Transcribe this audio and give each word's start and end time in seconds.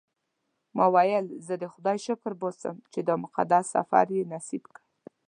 ما 0.75 0.85
وویل 0.95 1.25
زه 1.45 1.53
د 1.61 1.65
خدای 1.73 1.97
شکر 2.07 2.31
باسم 2.41 2.75
چې 2.93 2.99
دا 3.07 3.15
مقدس 3.23 3.65
سفر 3.75 4.05
یې 4.15 4.29
نصیب 4.33 4.63
کړ. 4.75 4.81